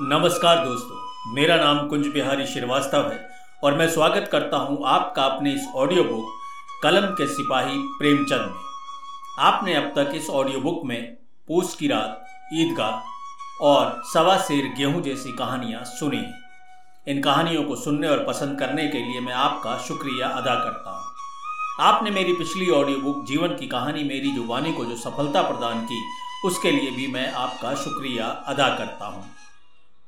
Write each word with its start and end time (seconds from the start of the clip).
नमस्कार 0.00 0.64
दोस्तों, 0.64 0.96
मेरा 1.34 1.56
नाम 1.56 1.86
कुंज 1.88 2.06
बिहारी 2.06 2.46
श्रीवास्तव 2.46 3.10
है 3.10 3.18
और 3.64 3.74
मैं 3.74 3.86
स्वागत 3.88 4.28
करता 4.32 4.56
हूँ 4.56 4.78
आपका 4.84 5.24
अपने 5.24 5.52
इस 5.52 5.66
ऑडियो 5.74 6.04
बुक 6.04 6.80
कलम 6.82 7.04
के 7.14 7.26
सिपाही 7.26 7.78
प्रेमचंद 7.98 8.40
में। 8.40 9.44
आपने 9.46 9.74
अब 9.74 9.92
तक 9.96 10.10
इस 10.14 10.30
ऑडियो 10.30 10.60
बुक 10.60 10.80
में 10.84 11.16
पूस 11.48 11.74
की 11.76 11.88
रात, 11.88 12.24
ईदगाह 12.54 13.64
और 13.64 14.02
सवा 14.04 14.36
शेर 14.38 14.72
गेहूँ 14.76 15.02
जैसी 15.02 15.32
कहानियाँ 15.32 15.84
सुनी 15.84 16.16
हैं। 16.16 16.34
इन 17.06 17.22
कहानियों 17.22 17.62
को 17.64 17.76
सुनने 17.76 18.08
और 18.08 18.24
पसंद 18.24 18.58
करने 18.58 18.88
के 18.88 18.98
लिए 18.98 19.20
मैं 19.20 19.34
आपका 19.34 19.76
शुक्रिया 19.78 20.28
अदा 20.28 20.54
करता 20.54 20.90
हूँ। 20.90 21.86
आपने 21.86 22.10
मेरी 22.10 22.32
पिछली 22.32 22.70
ऑडियो 22.70 22.98
बुक 22.98 23.24
जीवन 23.26 23.56
की 23.56 23.66
कहानी, 23.68 24.04
मेरी 24.04 24.32
जुबानी 24.32 24.72
को 24.72 24.84
जो 24.84 24.96
सफलता 24.96 25.42
प्रदान 25.42 25.84
की, 25.84 26.02
उसके 26.46 26.70
लिए 26.70 26.90
भी 26.90 27.06
मैं 27.06 27.32
आपका 27.32 27.74
शुक्रिया 27.74 28.26
अदा 28.48 28.68
करता 28.76 29.06
हूँ। 29.06 29.24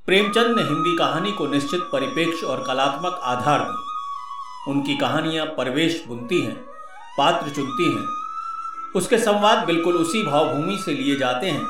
प्रेमचंद 0.07 0.57
ने 0.57 0.62
हिंदी 0.62 0.96
कहानी 0.96 1.32
को 1.32 1.46
निश्चित 1.46 1.80
परिपेक्ष्य 1.93 2.46
और 2.46 2.62
कलात्मक 2.67 3.21
आधार 3.22 3.61
दी 3.61 4.71
उनकी 4.71 4.96
कहानियाँ 4.96 5.46
परवेश 5.46 6.04
बुनती 6.08 6.40
हैं, 6.40 6.54
पात्र 7.18 7.50
चुनती 7.50 7.90
हैं। 7.90 8.04
उसके 8.96 9.18
संवाद 9.18 9.64
बिल्कुल 9.66 9.96
उसी 9.96 10.22
भावभूमि 10.22 10.77
से 10.79 10.93
लिए 10.93 11.16
जाते 11.16 11.46
हैं, 11.46 11.66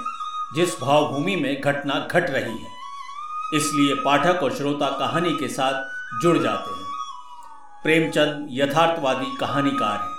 जिस 0.54 0.80
भावभूमि 0.80 1.36
में 1.36 1.60
घटना 1.60 1.94
घट 2.10 2.30
रही 2.30 2.58
है। 2.58 2.74
इसलिए 3.54 3.94
पाठक 3.94 4.42
और 4.42 4.54
श्रोता 4.54 4.90
कहानी 4.90 5.30
के 5.30 5.48
साथ 5.48 6.20
जुड़ 6.22 6.36
जाते 6.38 6.74
हैं। 6.74 6.84
प्रेमचंद 7.82 8.48
यथार्थवादी 8.50 9.36
कहानीकार 9.36 9.98
हैं, 9.98 10.14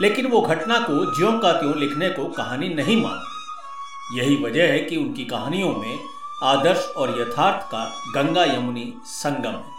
लेकिन 0.00 0.26
वो 0.26 0.40
घटना 0.40 0.78
को 0.80 1.16
ज्यों 1.16 1.32
का 1.38 1.52
त्यों 1.52 1.76
लिखने 1.76 2.10
को 2.10 2.28
कहानी 2.28 2.68
नहीं 2.74 3.02
मानते। 3.02 4.16
यही 4.18 4.36
वजह 4.44 4.62
है 4.62 4.78
कि 4.78 4.96
उनकी 4.96 5.24
कहानियों 5.24 5.74
में 5.76 5.98
आदर्श 6.42 6.78
और 6.78 7.10
यथार्थ 7.20 7.64
का 7.64 8.12
गंगा 8.14 8.44
यमुनी 8.44 8.94
संगम। 9.04 9.54
है 9.54 9.78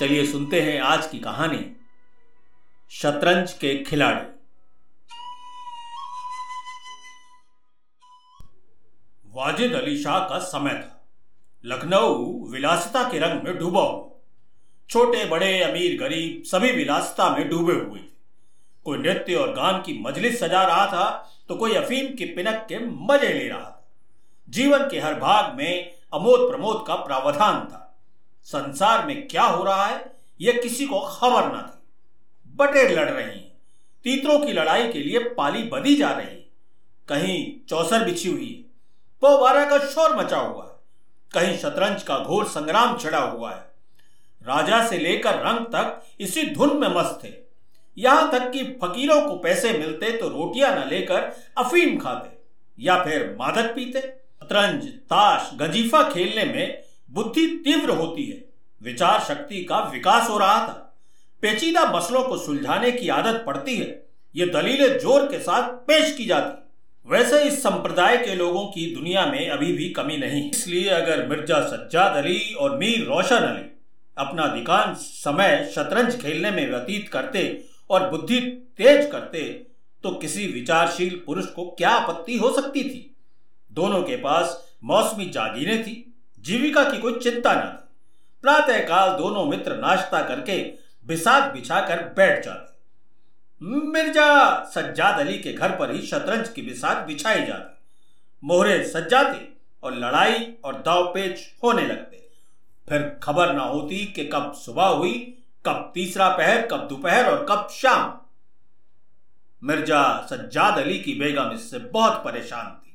चलिए 0.00 0.26
सुनते 0.26 0.60
हैं 0.60 0.80
आज 0.80 1.06
की 1.06 1.18
कहानी। 1.18 1.76
शतरंज 2.90 3.52
के 3.52 3.84
खिलाड़ी। 3.84 4.20
वाजिद 9.26 9.72
अली 9.72 10.02
शाह 10.02 10.18
का 10.18 10.38
समय 10.38 10.74
था। 10.74 11.06
लखनऊ 11.64 12.48
विलासिता 12.48 13.02
के 13.02 13.18
रंग 13.18 13.42
में 13.42 13.58
डूबा 13.58 13.80
हुआ। 13.80 14.10
छोटे, 14.90 15.24
बड़े, 15.24 15.62
अमीर, 15.62 16.00
गरीब 16.00 16.42
सभी 16.46 16.72
विलासिता 16.72 17.30
में 17.30 17.48
डूबे 17.48 17.74
हुए 17.74 17.98
थे। 17.98 18.12
कोई 18.84 18.98
नृत्य 18.98 19.34
और 19.34 19.52
गान 19.52 19.82
की 19.82 20.02
मजलिस 20.02 20.40
सजा 20.40 20.62
रहा 20.62 20.86
था 20.86 21.08
तो 21.48 21.56
कोई 21.56 21.74
अफीम 21.74 22.14
की 22.16 22.24
पिनक 22.24 22.66
के 22.68 22.78
मज़े 22.78 23.28
ले 23.28 23.48
रहा 23.48 23.60
था। 23.60 23.74
जीवन 24.48 24.88
के 24.88 25.00
हर 25.00 25.14
भाग 25.14 25.54
में 25.54 25.92
अमोद 26.14 26.50
प्रमोद 26.50 26.84
का 26.86 26.94
प्रावधान 26.94 27.60
था। 27.60 28.04
संसार 28.42 29.06
में 29.06 29.28
क्या 29.28 29.42
हो 29.42 29.64
रहा 29.64 29.86
है, 29.86 30.12
यह 30.40 30.60
किसी 30.62 30.86
को 30.86 31.00
खबर 31.00 31.56
न 31.56 31.60
थी। 31.62 32.54
बटेर 32.56 32.98
लड़ 32.98 33.10
रही 33.10 33.38
हैं। 33.38 33.52
तीतरों 34.04 34.38
की 34.38 34.52
लड़ाई 34.52 34.92
के 34.92 34.98
लिए 34.98 35.18
पाली 35.18 35.62
बदी 35.62 35.96
जा 35.96 36.10
रही 36.10 36.26
है। 36.26 36.46
कहीं 37.08 37.66
चौसर 37.68 38.04
बिछी 38.04 38.30
हुई 38.30 38.46
है। 38.46 38.62
पोबारा 39.22 39.64
का 39.64 39.78
शोर 39.78 40.16
मचा 40.16 40.38
हुआ 40.38 40.64
है। 40.64 40.70
कहीं 41.32 41.58
शतरंज 41.58 42.02
का 42.02 42.18
घोर 42.18 42.44
संग्राम 42.44 42.98
छिड़ा 42.98 43.18
हुआ 43.18 43.50
है। 43.50 43.68
राजा 44.42 44.86
से 44.88 44.98
लेकर 44.98 45.34
रंग 45.34 45.66
तक 45.66 46.02
इसी 46.20 46.46
धुन 46.50 46.76
में 46.76 46.88
मस्त 46.88 47.20
थे। 47.24 47.32
यहाँ 47.98 48.30
तक 48.32 48.50
कि 48.50 48.64
फकीरों 48.82 49.20
को 49.28 49.36
पैसे 49.36 49.72
मिलते 49.72 50.10
तो 50.12 50.28
रोटियाँ 50.28 50.74
न 50.76 50.88
लेकर 50.88 51.36
अफीम 51.58 51.98
खाते 51.98 52.38
या 52.78 53.04
फिर 53.04 53.36
मादक 53.40 53.74
पीते। 53.74 54.17
शतरंज, 54.42 54.84
ताश, 54.84 55.50
गजीफा 55.60 56.02
खेलने 56.10 56.44
में 56.46 56.82
बुद्धि 57.10 57.46
तीव्र 57.64 57.90
होती 57.92 58.24
है। 58.24 58.44
विचार 58.80 59.20
शक्ति 59.24 59.62
का 59.64 59.78
विकास 59.92 60.28
हो 60.30 60.38
रहा 60.38 60.58
था। 60.58 60.84
पेचीदा 61.42 61.84
मसलों 61.92 62.22
को 62.22 62.36
सुलझाने 62.38 62.90
की 62.92 63.08
आदत 63.10 63.42
पड़ती 63.46 63.76
है। 63.76 63.86
ये 64.34 64.46
दलीलें 64.46 64.98
ज़ोर 64.98 65.26
के 65.26 65.38
साथ 65.40 65.68
पेश 65.86 66.16
की 66.16 66.24
जाती 66.26 66.66
वैसे 67.06 67.42
इस 67.42 67.62
संप्रदाय 67.62 68.16
के 68.18 68.34
लोगों 68.34 68.64
की 68.66 68.84
दुनिया 68.94 69.24
में 69.26 69.48
अभी 69.50 69.72
भी 69.72 69.88
कमी 69.90 70.16
नहीं। 70.16 70.50
इसलिए 70.50 70.88
अगर 70.90 71.26
मिर्ज़ा 71.28 71.60
सज्जाद 71.68 72.16
अली 72.16 72.54
और 72.54 72.76
मीर 72.78 73.04
रोशन 73.06 73.36
अली 73.36 73.64
अपना 74.16 74.42
अधिकांश 74.42 74.96
समय 75.16 75.70
शतरंज 75.74 76.20
खेलने 76.22 76.50
में 76.50 76.70
व्यतीत 76.70 77.08
करते 77.08 77.44
और 77.90 78.08
बुद्धि 78.10 78.40
तेज 78.78 79.10
करते 79.12 79.42
तो 80.04 80.10
किसी 80.16 80.46
विचारशील 80.48 81.22
पुरुष 81.26 81.46
को 81.46 81.64
क्या 81.78 81.90
आपत्ति 81.90 82.36
हो 82.38 82.50
सकती 82.52 82.82
थी? 82.84 83.04
दोनों 83.78 84.02
के 84.02 84.16
पास 84.18 84.56
मौसमी 84.84 85.26
जागीरें 85.30 85.82
थी, 85.82 85.94
जीविका 86.44 86.84
की 86.90 86.98
कोई 86.98 87.18
चिंता 87.18 87.54
न 87.54 87.68
थी। 87.68 87.86
प्रातःकाल 88.44 89.16
दोनों 89.18 89.44
मित्र 89.46 89.76
नाश्ता 89.76 90.22
करके 90.22 90.58
बिसात 91.06 91.52
बिछाकर 91.52 92.02
बैठ 92.16 92.44
जाते। 92.44 92.66
मिर्ज़ा 93.60 94.64
सज्जाद 94.74 95.18
अली 95.20 95.38
के 95.38 95.52
घर 95.52 95.70
पर 95.76 95.90
ही 95.90 96.00
शतरंज 96.02 96.48
की 96.48 96.62
बिसात 96.62 97.06
बिछाई 97.06 97.44
जाती। 97.46 97.76
मोहरे 98.42 98.82
सज 98.84 99.08
जाते 99.10 99.46
और 99.82 99.94
लड़ाई 99.94 100.46
और 100.64 100.74
दाव 100.82 101.04
पेच 101.14 101.40
होने 101.64 101.86
लगते। 101.86 102.16
फिर 102.88 103.08
खबर 103.22 103.52
ना 103.54 103.62
होती 103.64 104.04
कि 104.06 104.24
कब 104.24 104.52
सुबह 104.56 104.86
हुई, 104.86 105.14
कब 105.64 105.90
तीसरा 105.94 106.28
पहर, 106.28 106.66
कब 106.66 106.86
दोपहर 106.88 107.30
और 107.30 107.44
कब 107.48 107.68
शाम। 107.72 108.12
मिर्ज़ा 109.62 110.26
सज्जाद 110.30 110.78
अली 110.78 110.98
की 110.98 111.14
बेगम 111.14 111.50
इससे 111.54 111.78
बहुत 111.78 112.22
परेशान 112.24 112.70
थी। 112.72 112.87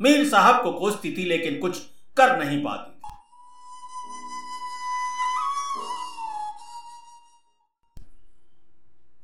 मीर 0.00 0.28
साहब 0.28 0.62
को 0.62 0.72
कोसती 0.72 1.12
थी, 1.16 1.24
लेकिन 1.24 1.58
कुछ 1.60 1.78
कर 2.16 2.38
नहीं 2.38 2.62
पाती 2.64 2.96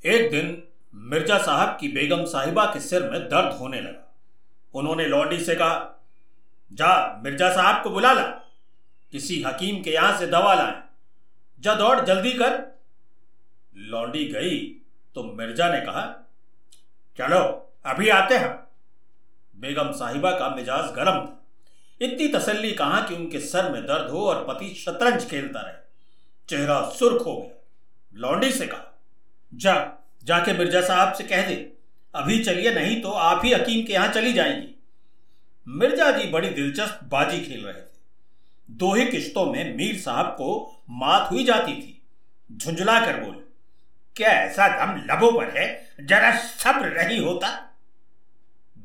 एक 0.05 0.31
दिन 0.31 0.63
मिर्ज़ा 0.95 1.39
साहब 1.39 1.77
की 1.81 1.89
बेगम 1.89 2.25
साहिबा 2.25 2.65
के 2.65 2.81
सिर 2.81 3.03
में 3.03 3.21
दर्द 3.21 3.53
होने 3.59 3.81
लगा। 3.81 4.01
उन्होंने 4.75 5.07
लौंडी 5.07 5.39
से 5.41 5.55
कहा, 5.55 6.03
जा, 6.73 7.21
मिर्ज़ा 7.25 7.51
साहब 7.55 7.83
को 7.85 7.91
बुला 7.91 8.13
ला। 8.13 8.23
किसी 9.13 9.43
हकीम 9.43 9.83
के 9.83 9.91
यहाँ 9.91 10.19
से 10.19 10.27
दवा 10.27 10.55
लाए। 10.55 10.83
जा 11.61 11.75
दौड़, 11.75 12.01
जल्दी 12.01 12.33
कर। 12.33 12.59
लौंडी 13.77 14.25
गई 14.25 14.59
तो 15.17 15.23
मिर्ज़ा 15.35 15.69
ने 15.69 15.81
कहा, 15.81 16.03
चलो, 17.19 17.41
अभी 17.87 18.09
आते 18.09 18.37
हैं। 18.37 18.64
बेगम 19.55 19.91
साहिबा 19.93 20.31
का 20.31 20.49
मिजाज 20.49 20.91
गर्म 20.95 21.19
था। 21.19 21.41
इतनी 22.01 22.29
तसल्ली 22.29 22.73
कहा 22.73 23.01
कि 23.01 23.15
उनके 23.15 23.41
सर 23.41 23.71
में 23.73 23.83
दर्द 23.83 24.11
हो 24.11 24.27
और 24.29 24.45
पति 24.45 24.75
शतरंज 24.77 25.29
खेलता 25.31 25.61
रहे। 25.61 25.75
चेहरा 26.49 26.81
सुर्ख 26.91 27.27
हो 27.27 27.37
गया। 27.37 27.51
लौंडी 28.15 28.51
से 28.53 28.67
कहा, 28.67 28.99
जा, 29.53 29.75
जाके 30.25 30.53
मिर्ज़ा 30.53 30.81
साहब 30.81 31.13
से 31.13 31.25
कह 31.25 31.47
दे। 31.49 31.55
अभी 32.15 32.39
चलिए, 32.45 32.75
नहीं 32.75 33.01
तो 33.03 33.11
आप 33.11 33.45
ही 33.45 33.53
हकीम 33.53 33.85
के 33.87 33.93
यहाँ 33.93 34.09
चली 34.09 34.33
जाएँगी। 34.33 34.75
मिर्ज़ा 35.67 36.11
जी 36.11 36.31
बड़ी 36.31 36.49
दिलचस्प 36.49 37.01
बाजी 37.05 37.41
खेल 37.41 37.65
रहे 37.65 37.75
थे। 37.75 37.93
दो 38.69 38.93
ही 38.95 39.07
किश्तों 39.07 39.45
में 39.47 39.77
मीर 39.77 39.99
साहब 40.01 40.27
को 40.27 40.85
मात 40.91 41.31
हुई 41.31 41.45
जाती 41.45 41.73
थी। 41.73 42.01
झुंझला 42.51 42.99
कर 43.07 43.21
बोले, 43.21 43.39
क्या 44.17 44.29
ऐसा 44.31 44.69
दम 44.77 44.97
लबों 45.05 45.33
पर 45.33 45.59
है? 45.59 45.67
जरा 46.01 46.37
सब्र 46.37 46.93
नहीं 46.99 47.21
होता? 47.21 47.49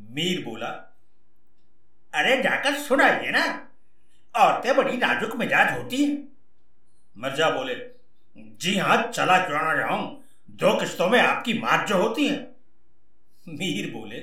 मीर 0.10 0.46
बोला, 0.46 0.96
अरे, 2.14 2.42
जाकर 2.42 2.74
सुनाइए 2.74 3.32
ना 3.32 3.68
औरतें 4.36 4.76
बड़ी 4.76 4.98
नाजुक 4.98 5.36
मिजाज 5.36 5.78
होती 5.78 6.06
हैं? 6.06 6.28
मिर्ज़ा 7.18 7.50
बोले, 7.50 7.76
जी 8.38 8.78
हाँ, 8.78 9.04
चला 9.04 9.38
क्यों 9.38 9.60
ना 9.60 9.76
जाऊँ? 9.76 10.24
दो 10.50 10.80
किस्तों 10.80 11.10
में 11.10 11.20
आपकी 11.20 11.54
मात 11.54 11.88
जो 11.88 11.98
होती 11.98 12.28
है। 12.28 12.56
मीर 13.50 13.92
बोले, 13.94 14.20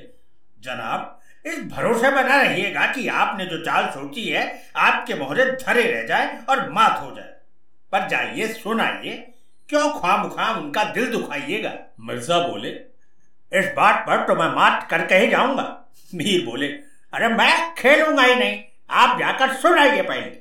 जनाब, 0.60 1.20
इस 1.46 1.58
भरोसे 1.64 2.10
में 2.10 2.24
न 2.24 2.26
रहिएगा 2.26 2.86
कि 2.86 3.08
आपने 3.08 3.46
जो 3.46 3.64
चाल 3.64 3.86
सोची 3.86 4.28
है, 4.28 4.72
आपके 4.76 5.14
मोहरे 5.14 5.44
धरे 5.44 5.82
रह 5.82 6.06
जाए 6.06 6.44
और 6.48 6.70
मात 6.70 7.00
हो 7.02 7.16
जाए। 7.16 7.34
पर 7.92 8.08
जाइए, 8.08 8.48
सुनाइए, 8.48 9.32
क्यों 9.68 10.00
खाम 10.00 10.28
खाम 10.28 10.64
उनका 10.64 10.84
दिल 10.84 11.12
दुखाइएगा? 11.12 11.78
मिर्ज़ा 12.00 12.48
बोले 12.48 12.95
इस 13.52 13.66
बात 13.76 14.04
पर 14.06 14.26
तो 14.26 14.34
मैं 14.34 14.48
मात 14.54 14.86
करके 14.90 15.14
ही 15.14 15.28
जाऊँगा। 15.28 15.64
मीर 16.10 16.44
बोले, 16.44 16.66
अरे 17.12 17.28
मैं 17.28 17.74
खेलूँगा 17.74 18.22
ही 18.22 18.34
नहीं, 18.34 18.62
आप 18.92 19.18
जाकर 19.18 19.54
सुनाइए 19.54 20.02
पहले। 20.02 20.38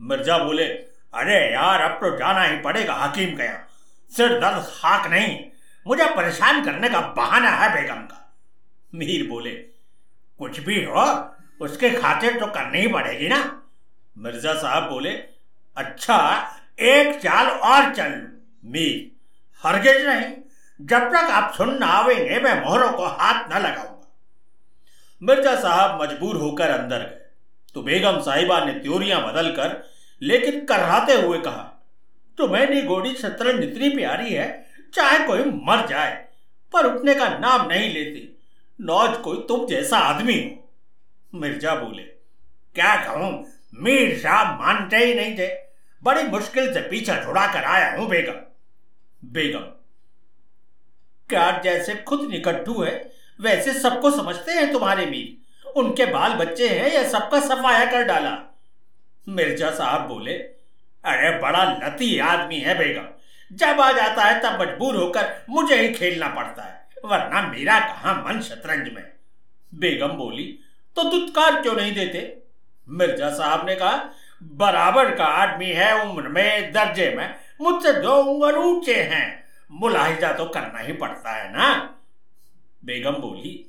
मिर्ज़ा 0.00 0.38
बोले, 0.38 0.64
अरे 0.64 1.38
यार, 1.52 1.80
अब 1.80 1.98
तो 2.00 2.16
जाना 2.18 2.42
ही 2.42 2.56
पड़ेगा 2.62 2.94
हकीम 2.94 3.36
के 3.36 3.42
यहाँ। 3.42 3.66
सिर 4.12 4.38
दर्द 4.40 4.64
खाक 4.70 5.06
नहीं, 5.10 5.38
मुझे 5.86 6.04
परेशान 6.16 6.64
करने 6.64 6.88
का 6.88 7.00
बहाना 7.16 7.50
है 7.52 7.72
बेगम 7.74 8.02
का। 8.02 8.16
मीर 8.92 9.26
बोले, 9.28 9.50
कुछ 10.40 10.60
भी 10.60 10.82
हो, 10.84 11.04
उसके 11.60 11.90
खातिर 11.92 12.38
तो 12.40 12.46
करनी 12.48 12.80
ही 12.80 12.88
पड़ेगी 12.88 13.28
ना? 13.28 13.38
मिर्ज़ा 14.16 14.54
साहब 14.54 14.88
बोले 14.90 15.10
अच्छा 15.76 16.16
एक 16.80 17.18
चाल 17.20 17.46
और 17.46 17.94
चल 17.94 18.12
मीर, 18.64 19.10
हरगिज 19.62 20.06
नहीं 20.06 20.30
जब 20.80 21.08
तक 21.10 21.30
आप 21.30 21.52
सुनना 21.54 21.86
आवेंगे, 21.86 22.38
मैं 22.40 22.60
मोहरों 22.60 22.90
को 22.92 23.04
हाथ 23.06 23.52
न 23.52 23.58
लगाऊँगा। 23.58 23.96
मिर्ज़ा 25.22 25.54
साहब 25.56 26.02
मजबूर 26.02 26.36
होकर 26.36 26.70
अंदर 26.70 26.98
गए। 26.98 27.18
तो 27.74 27.82
बेगम 27.82 28.20
साहिबा 28.20 28.64
ने 28.64 28.72
त्योरियाँ 28.74 29.20
बदलकर 29.22 29.82
लेकिन 30.22 30.64
कराते 30.64 31.14
हुए 31.14 31.38
कहा 31.38 31.66
तुम्हें 32.38 32.86
गोड़ी 32.86 33.14
शतरंज 33.14 33.62
इतनी 33.64 33.88
प्यारी 33.88 34.34
है, 34.34 34.46
चाहे 34.94 35.18
कोई 35.26 35.44
मर 35.64 35.86
जाए, 35.86 36.12
पर 36.72 36.86
उठने 36.86 37.14
का 37.14 37.28
नाम 37.30 37.66
नहीं 37.68 37.92
लेती। 37.94 38.26
नौज 38.78 39.16
कोई 39.18 39.44
तुम 39.48 39.66
जैसा 39.66 39.98
आदमी 39.98 40.34
हो। 40.34 41.40
मिर्ज़ा 41.40 41.74
बोले, 41.74 42.02
क्या 42.76 42.94
कहूँ, 43.04 43.32
मीर 43.74 44.16
साहब 44.18 44.60
मानते 44.60 44.96
ही 44.96 45.14
नहीं 45.14 45.36
थे। 45.38 45.48
बड़ी 46.02 46.22
मुश्किल 46.28 46.72
से 46.74 46.80
पीछा 46.80 47.22
छुड़ा 47.24 47.46
कर 47.52 47.64
आया 47.66 47.94
हूँ, 47.96 48.08
बेगम। 48.08 48.40
बेगम 49.22 49.66
क्या 51.30 51.60
जैसे 51.64 51.94
खुद 51.94 52.28
निकट्टू 52.30 52.82
है, 52.82 53.12
वैसे 53.40 53.72
सबको 53.72 54.10
समझते 54.10 54.52
हैं 54.52 54.72
तुम्हारे 54.72 55.06
मीर। 55.06 55.40
उनके 55.76 56.06
बाल 56.06 56.32
बच्चे 56.32 56.68
हैं 56.68 56.92
या 56.92 57.08
सबका 57.08 57.40
सफाया 57.40 57.90
कर 57.90 58.02
डाला। 58.02 58.56
मिर्ज़ा 59.28 59.70
साहब 59.70 60.00
बोले, 60.00 60.32
अरे, 61.04 61.38
बड़ा 61.38 61.64
लती 61.64 62.18
आदमी 62.18 62.58
है 62.58 62.78
बेगम। 62.78 63.06
जब 63.52 63.80
आ 63.80 63.92
जाता 63.92 64.22
है, 64.24 64.40
तब 64.40 64.62
मजबूर 64.62 64.96
होकर 64.96 65.44
मुझे 65.50 65.74
ही 65.74 65.94
खेलना 65.94 66.28
पड़ता 66.28 66.62
है, 66.62 66.86
वरना 67.04 67.42
मेरा 67.42 67.80
कहा 67.80 68.12
मन 68.12 68.40
शतरंज 68.40 68.92
में? 68.92 69.12
बेगम 69.74 70.08
बोली 70.08 70.58
तो 70.96 71.02
दुत्कार 71.02 71.62
क्यों 71.62 71.74
नहीं 71.74 71.94
देते? 71.94 72.42
मिर्ज़ा 72.88 73.30
साहब 73.30 73.66
ने 73.66 73.74
कहा, 73.74 74.10
बराबर 74.42 75.14
का 75.14 75.24
आदमी 75.24 75.66
है 75.66 76.02
उम्र 76.02 76.28
में, 76.28 76.72
दर्जे 76.72 77.10
में, 77.10 77.34
मुझसे 77.60 77.92
दो 77.92 78.14
उम्र 78.14 78.56
ऊँचे 78.56 78.94
हैं। 78.94 79.39
मुलाहिजा 79.70 80.32
तो 80.32 80.44
करना 80.44 80.78
ही 80.78 80.92
पड़ता 80.92 81.32
है 81.32 81.52
ना? 81.52 81.96
बेगम 82.84 83.12
बोली 83.12 83.66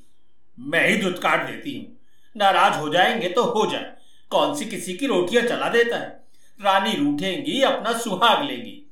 मैं 0.60 0.88
ही 0.88 0.96
दूध 0.98 1.20
काट 1.20 1.46
देती 1.48 1.78
हूँ। 1.78 1.98
नाराज़ 2.38 2.74
हो 2.74 2.90
जाएँगे 2.90 3.30
तो 3.30 3.44
हो 3.44 3.66
जाए। 3.72 3.92
कौन 4.32 4.56
सी 4.56 4.66
किसी 4.66 4.94
की 4.94 5.08
रोटियाँ 5.08 5.44
चला 5.44 5.70
देता 5.70 5.98
है? 5.98 6.08
रानी 6.60 6.96
रूठेंगी 6.96 7.62
अपना 7.62 7.94
सुहाग 7.94 8.44
लेंगी। 8.44 8.92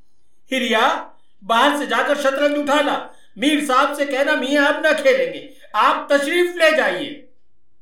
हिरिया 0.52 1.14
बाहर 1.44 1.78
से 1.78 1.88
जाकर 1.88 2.18
शतरंज 2.18 2.58
उठा 2.58 2.80
ला। 2.82 2.98
मीर 3.38 3.66
साहब 3.66 3.94
से 3.96 4.06
कहना 4.06 4.36
मियाँ 4.36 4.66
आप 4.68 4.82
ना 4.86 4.94
खेलेंगे। 4.94 5.50
आप 5.76 6.08
तशरीफ़ 6.12 6.58
ले 6.58 6.72
जाइए। 6.78 7.28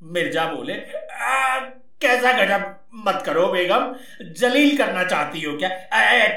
मिर्ज़ा 0.04 0.46
बोले 0.46 0.74
आ, 0.74 1.60
कैसा 2.02 2.32
गजब 2.34 2.76
मत 2.96 3.24
करो 3.26 3.48
बेगम। 3.48 3.96
जलील 4.34 4.78
करना 4.78 5.04
चाहती 5.04 5.42
हो 5.42 5.58
क्या? 5.58 5.70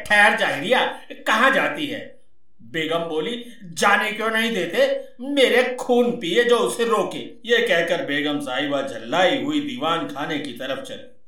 ठहर 0.03 0.39
जाहिरिया 0.39 0.85
कहाँ 1.27 1.51
जाती 1.51 1.87
है? 1.87 2.20
बेगम 2.71 2.99
बोली, 2.99 3.45
जाने 3.65 4.13
क्यों 4.13 4.31
नहीं 4.31 4.55
देते? 4.55 5.09
मेरे 5.21 5.75
खून 5.75 6.11
पिए 6.11 6.45
जो 6.45 6.57
उसे 6.57 6.85
रोके। 6.85 7.19
ये 7.19 7.67
कहकर 7.67 8.05
बेगम 8.05 8.41
साहिबा 8.41 8.83
झल्लाई 8.83 9.43
हुई 9.43 9.61
दीवान 9.61 10.09
खाने 10.09 10.39
की 10.39 10.53
तरफ़ 10.53 10.81
चली। 10.81 11.21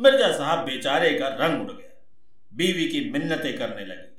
मिर्ज़ा 0.00 0.32
साहब 0.32 0.58
बेचारे 0.58 1.10
का 1.10 1.28
रंग 1.28 1.60
उड़ 1.60 1.72
गया। 1.72 2.02
बीवी 2.54 2.88
की 2.88 3.10
मिन्नतें 3.10 3.58
करने 3.58 3.84
लगे। 3.86 4.16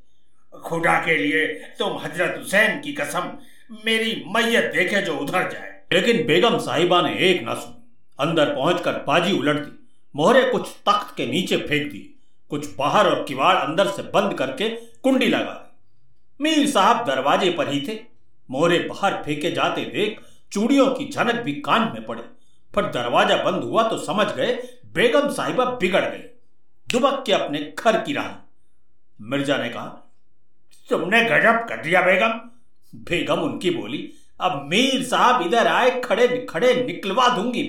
खुदा 0.59 1.05
के 1.05 1.17
लिए 1.17 1.47
तुम 1.47 1.97
हज़रत 1.97 2.35
हुसैन 2.37 2.79
की 2.79 2.93
कसम, 2.93 3.37
मेरी 3.85 4.23
मैयत 4.27 4.63
देखे 4.63 5.01
जो 5.01 5.17
उधर 5.17 5.51
जाए। 5.51 5.83
लेकिन 5.93 6.27
बेगम 6.27 6.57
साहिबा 6.57 7.01
ने 7.01 7.17
एक 7.17 7.41
न 7.43 7.55
सुनी। 7.55 7.97
अंदर 8.19 8.45
पहुंचकर 8.45 8.91
बाजी 8.91 9.39
उलट 9.39 9.55
दी 9.55 9.89
मोहरे 10.15 10.43
कुछ 10.43 10.67
तख्त 10.67 11.17
के 11.17 11.25
नीचे 11.25 11.57
फेंक 11.57 11.91
दिए। 11.91 12.13
कुछ 12.49 12.75
बाहर 12.75 13.07
और 13.07 13.25
किवाड़ 13.27 13.55
अंदर 13.55 13.87
से 13.87 14.01
बंद 14.01 14.33
करके 14.33 14.69
कुंडी 14.69 15.27
लगा। 15.27 15.66
मीर 16.39 16.69
साहब 16.69 17.05
दरवाजे 17.05 17.49
पर 17.51 17.69
ही 17.69 17.81
थे। 17.87 17.99
मोहरे 18.49 18.79
बाहर 18.81 19.21
फेंके 19.23 19.51
जाते 19.51 19.81
देख 19.87 20.19
चूड़ियों 20.51 20.87
की 20.87 21.07
झनक 21.07 21.41
भी 21.43 21.53
कान 21.61 21.91
में 21.93 22.05
पड़े। 22.05 22.21
पर 22.73 22.91
दरवाज़ा 22.91 23.37
बंद 23.43 23.63
हुआ 23.63 23.87
तो 23.89 23.97
समझ 23.99 24.27
गए 24.27 24.53
बेगम 24.93 25.29
साहिबा 25.31 25.65
बिगड़ 25.75 26.01
गई 26.01 26.23
दुबक 26.87 27.23
के 27.25 27.33
अपने 27.33 27.59
घर 27.79 28.01
की 28.01 28.13
राह। 28.13 28.29
मिर्ज़ा 29.19 29.57
ने 29.57 29.69
कहा, 29.69 29.85
तुमने 30.89 31.21
गजब 31.23 31.65
कर 31.69 31.81
दिया 31.83 32.01
बेगम। 32.01 32.39
बेगम 33.03 33.39
उनकी 33.41 33.69
बोली, 33.71 34.09
अब 34.39 34.67
मीर 34.69 35.03
साहब 35.03 35.41
इधर 35.41 35.67
आए, 35.67 35.99
खड़े 36.01 36.27
खड़े 36.49 36.73
निकलवा 36.83 37.27
दूँगी 37.29 37.63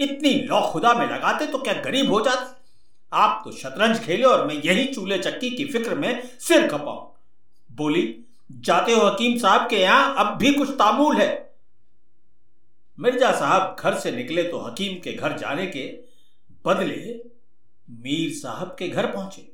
इतनी 0.00 0.32
लौ 0.42 0.60
खुदा 0.72 0.92
में 0.94 1.06
लगाते 1.06 1.46
तो 1.46 1.58
क्या 1.58 1.74
गरीब 1.82 2.12
हो 2.12 2.20
जाते? 2.20 2.54
आप 3.12 3.42
तो 3.44 3.52
शतरंज 3.52 3.98
खेले 4.00 4.24
और 4.24 4.46
मैं 4.46 4.54
यही 4.56 4.86
चूल्हे 4.94 5.18
चक्की 5.18 5.50
की 5.50 5.64
फ़िक्र 5.64 5.94
में 5.94 6.22
सिर 6.40 6.66
खपाऊ। 6.68 7.06
बोली, 7.76 8.02
जाते 8.60 8.92
हो 8.92 9.06
हकीम 9.06 9.38
साहब 9.38 9.68
के 9.70 9.76
यहाँ, 9.76 10.14
अब 10.16 10.36
भी 10.38 10.52
कुछ 10.52 10.70
तामूल 10.72 11.16
है। 11.16 11.30
मिर्ज़ा 12.98 13.30
साहब 13.32 13.76
घर 13.80 13.94
से 13.98 14.10
निकले 14.12 14.42
तो 14.42 14.58
हकीम 14.60 14.94
के 15.00 15.12
घर 15.12 15.36
जाने 15.38 15.66
के 15.66 15.84
बदले 16.64 17.20
मीर 17.88 18.32
साहब 18.34 18.74
के 18.78 18.88
घर 18.88 19.06
पहुँचे 19.06 19.48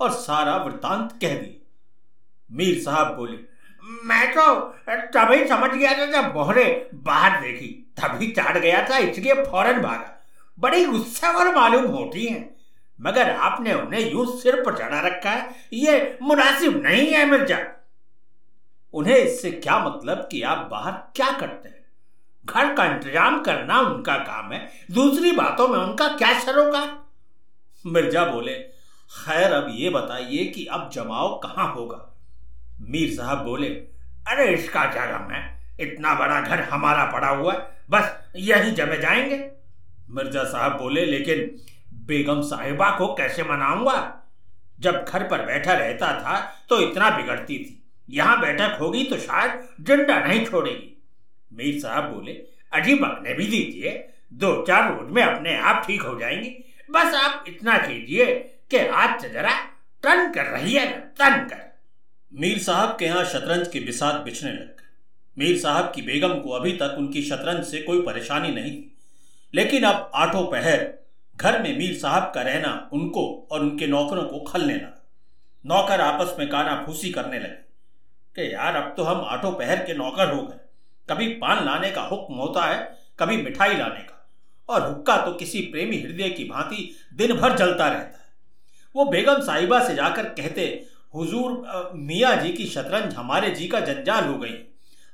और 0.00 0.10
सारा 0.12 0.56
वृतांत 0.56 1.12
कह 1.12 1.34
दिया 1.34 2.56
मीर 2.56 2.82
साहब 2.82 3.14
बोले, 3.16 3.36
मैं 3.82 4.32
तो 4.32 4.54
तभी 5.12 5.46
समझ 5.48 5.70
गया 5.70 5.92
था 5.92 6.06
जब 6.12 6.32
बोहरे 6.32 6.64
बाहर 6.96 7.40
देखी। 7.40 7.68
तभी 7.96 8.30
चाट 8.32 8.56
गया 8.58 8.86
था, 8.88 8.98
इसलिए 8.98 9.34
फ़ौरन 9.36 9.80
भागा 9.82 10.18
बड़ी 10.58 10.84
गुस्सावर 10.86 11.54
मालूम 11.54 11.86
होती 11.88 12.26
हैं। 12.26 12.51
मगर 13.02 13.30
आपने 13.30 13.74
उन्हें 13.74 14.12
यूँ 14.12 14.40
सिर 14.40 14.56
पर 14.56 14.78
चढ़ा 14.78 15.00
रखा 15.00 15.30
है। 15.30 15.50
ये 15.72 16.18
मुनासिब 16.22 16.82
नहीं 16.82 17.06
है, 17.06 17.26
मिर्ज़ा। 17.26 17.58
उन्हें 18.94 19.16
इससे 19.16 19.50
क्या 19.50 19.78
मतलब 19.78 20.28
कि 20.30 20.42
आप 20.42 20.68
बाहर 20.70 20.92
क्या 20.92 21.32
करते 21.32 21.68
हैं? 21.68 21.82
घर 22.44 22.74
का 22.74 22.84
इंतज़ाम 22.84 23.42
करना 23.42 23.80
उनका 23.80 24.16
काम 24.16 24.52
है, 24.52 24.70
दूसरी 24.90 25.32
बातों 25.32 25.68
में 25.68 25.78
उनका 25.78 26.08
क्या 26.08 26.40
सरोकार 26.40 27.02
मिर्ज़ा 27.86 28.24
बोले, 28.24 28.52
खैर, 29.24 29.52
अब 29.52 29.66
ये 29.70 29.90
बताइए 29.90 30.44
कि 30.44 30.66
अब 30.66 30.90
जमाव 30.92 31.40
कहाँ 31.42 31.74
होगा? 31.74 32.16
मीर 32.80 33.16
साहब 33.16 33.38
बोले, 33.38 33.68
अरे, 34.28 34.54
इसका 34.54 34.84
क्या 34.84 35.06
गम 35.06 35.30
है? 35.30 35.60
इतना 35.80 36.14
बड़ा 36.14 36.40
घर 36.40 36.60
हमारा 36.60 37.04
पड़ा 37.04 37.28
हुआ 37.28 37.52
है, 37.52 37.78
बस 37.90 38.16
यही 38.36 38.70
जमे 38.70 38.98
जाएँगे? 38.98 39.50
मिर्ज़ा 40.10 40.44
साहब 40.44 40.78
बोले, 40.78 41.04
लेकिन 41.04 41.56
बेगम 42.06 42.40
साहिबा 42.42 42.90
को 42.98 43.06
कैसे 43.14 43.42
मनाऊँगा? 43.42 43.98
जब 44.80 45.04
घर 45.04 45.22
पर 45.28 45.44
बैठा 45.46 45.72
रहता 45.74 46.12
था 46.14 46.38
तो 46.68 46.80
इतना 46.80 47.10
बिगड़ती 47.16 47.58
थी। 47.58 47.78
यहाँ 48.08 48.40
बैठक 48.40 48.78
होगी 48.80 49.04
तो 49.04 49.16
शायद 49.18 49.84
ज़िंदा 49.86 50.18
नहीं 50.18 50.44
छोड़ेगी। 50.46 50.88
मीर 51.50 51.80
साहब 51.80 52.12
बोले 52.12 52.32
अजीब 52.72 53.02
बकने 53.02 53.34
भी 53.34 53.46
दीजिए। 53.46 53.90
दो 54.34 54.54
चार 54.66 54.88
रोज 54.90 55.10
में 55.12 55.22
अपने 55.22 55.56
आप 55.58 55.84
ठीक 55.86 56.02
हो 56.02 56.18
जाएँगी। 56.20 56.50
बस 56.90 57.14
आप 57.14 57.44
इतना 57.48 57.76
कीजिए 57.78 58.26
कि 58.70 58.78
हाथ 58.78 59.18
से 59.20 59.28
जरा 59.28 59.52
तन 60.04 60.32
कर 60.32 60.46
रही 60.48 60.74
है 60.74 60.86
तन 61.18 61.44
कर। 61.48 61.60
मीर 62.32 62.58
साहब 62.58 62.96
के 62.98 63.04
यहाँ 63.04 63.24
शतरंज 63.24 63.68
के 63.68 63.80
बिसात 63.80 64.20
बिछने 64.24 64.50
लग 64.50 64.58
गए 64.58 64.90
मीर 65.36 65.58
साहब 65.58 65.92
की 65.94 66.02
बेगम 66.02 66.34
को 66.40 66.50
अभी 66.50 66.72
तक 66.76 66.94
उनकी 66.98 67.22
शतरंज 67.22 67.64
से 67.64 67.82
कोई 67.82 68.02
परेशानी 68.02 68.52
नहीं 68.52 68.72
लेकिन 69.54 69.84
अब 69.84 70.10
आठों 70.14 70.44
पहर 70.46 70.84
घर 71.42 71.60
में 71.62 71.76
मीर 71.78 71.94
साहब 71.94 72.30
का 72.34 72.42
रहना 72.42 72.70
उनको 72.92 73.22
और 73.52 73.60
उनके 73.60 73.86
नौकरों 73.86 74.24
को 74.24 74.40
खलने 74.42 74.74
लगा। 74.74 74.98
नौकर 75.64 76.00
आपस 76.00 76.34
में 76.38 76.48
काना 76.48 76.74
फूसी 76.86 77.10
करने 77.10 77.38
लगे 77.38 77.60
कि 78.36 78.52
यार, 78.54 78.76
अब 78.76 78.94
तो 78.96 79.02
हम 79.02 79.24
आठों 79.26 79.52
पहर 79.52 79.84
के 79.84 79.94
नौकर 79.94 80.32
हो 80.34 80.42
गए। 80.42 80.58
कभी 81.08 81.28
पान 81.36 81.64
लाने 81.64 81.90
का 81.90 82.02
हुक्म 82.02 82.34
होता 82.34 82.64
है, 82.64 82.78
कभी 83.18 83.36
मिठाई 83.36 83.76
लाने 83.76 84.00
का। 84.00 84.18
और 84.68 84.88
हुक्का 84.88 85.16
तो 85.16 85.32
किसी 85.32 85.60
प्रेमी 85.62 85.96
हृदय 85.98 86.28
की 86.30 86.44
भांति 86.44 86.90
दिन 87.14 87.32
भर 87.32 87.56
जलता 87.56 87.88
रहता 87.88 88.18
है। 88.18 88.30
वो 88.94 89.04
बेगम 89.04 89.40
साहिबा 89.40 89.84
से 89.86 89.94
जाकर 89.94 90.28
कहते, 90.30 90.64
हुजूर 91.14 91.92
मियाँ 91.96 92.36
जी 92.36 92.52
की 92.52 92.66
शतरंज 92.66 93.14
हमारे 93.14 93.50
जी 93.50 93.66
का 93.68 93.80
जंजाल 93.80 94.24
हो 94.24 94.38
गई। 94.38 94.52